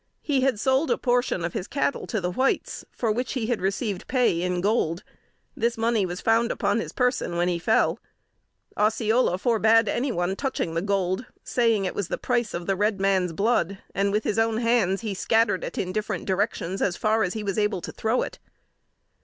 [0.23, 3.61] He had sold a portion of his cattle to the whites, for which he had
[3.61, 5.03] received pay in gold.
[5.55, 7.99] This money was found upon his person when he fell.
[8.75, 12.99] Osceola forbade any one touching the gold, saying it was the price of the red
[12.99, 17.21] man's blood, and with his own hands he scattered it in different directions as far
[17.21, 18.39] as he was able to throw it.